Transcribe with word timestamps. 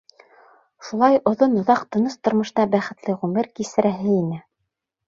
Шулай 0.87 1.19
оҙон-оҙаҡ 1.31 1.83
тыныс 1.97 2.17
тормошта 2.29 2.67
бәхетле 2.73 3.19
ғүмер 3.23 3.55
кисерәһе 3.61 4.15
ине. 4.19 4.47